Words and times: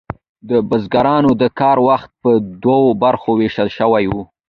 د 0.49 0.51
بزګرانو 0.69 1.31
د 1.41 1.43
کار 1.59 1.77
وخت 1.89 2.09
په 2.23 2.31
دوو 2.63 2.87
برخو 3.03 3.29
ویشل 3.39 3.69
شوی 3.77 4.05
و. 4.11 4.15